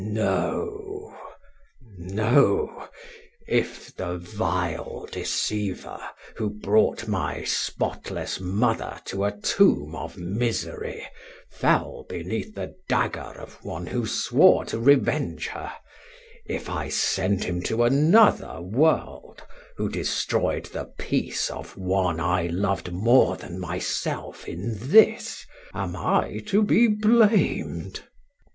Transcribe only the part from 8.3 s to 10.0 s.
mother to a tomb